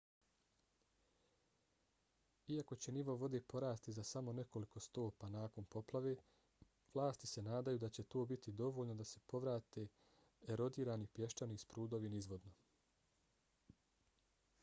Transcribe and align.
iako 2.53 2.77
će 2.85 2.93
nivo 2.95 3.15
vode 3.23 3.41
porasti 3.53 3.93
za 3.97 4.05
samo 4.11 4.33
nekoliko 4.39 4.81
stopa 4.85 5.29
nakon 5.35 5.67
poplave 5.75 6.15
vlasti 6.95 7.31
se 7.33 7.45
nadaju 7.49 7.83
da 7.85 7.91
će 7.99 8.07
to 8.17 8.25
biti 8.33 8.55
dovoljno 8.63 8.97
da 9.03 9.07
se 9.13 9.23
povrate 9.35 9.87
erodirani 10.57 11.11
pješčani 11.19 11.61
sprudovi 11.67 12.13
nizvodno 12.17 12.55